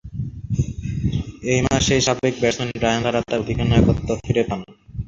ঐ 1.45 1.53
মাসেই 1.65 2.01
সাবেক 2.01 2.33
ব্যাটসম্যান 2.39 2.69
ব্রায়ান 2.75 3.01
লারা 3.05 3.21
তার 3.21 3.41
অধিনায়কত্ব 3.43 4.07
ফিরে 4.23 4.43
পান। 4.49 4.59